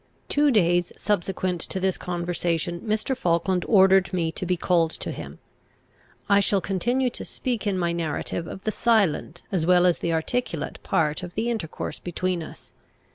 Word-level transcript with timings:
Two 0.29 0.49
days 0.49 0.91
subsequent 0.97 1.61
to 1.61 1.79
this 1.79 1.95
conversation, 1.95 2.79
Mr. 2.81 3.15
Falkland 3.15 3.63
ordered 3.67 4.11
me 4.11 4.31
to 4.31 4.47
be 4.47 4.57
called 4.57 4.89
to 4.89 5.11
him. 5.11 5.37
[I 6.27 6.39
shall 6.39 6.59
continue 6.59 7.11
to 7.11 7.23
speak 7.23 7.67
in 7.67 7.77
my 7.77 7.91
narrative 7.91 8.47
of 8.47 8.63
the 8.63 8.71
silent, 8.71 9.43
as 9.51 9.63
well 9.67 9.85
as 9.85 9.99
the 9.99 10.11
articulate 10.11 10.79
part 10.81 11.21
of 11.21 11.35
the 11.35 11.51
intercourse 11.51 11.99
between 11.99 12.41
us. 12.41 12.73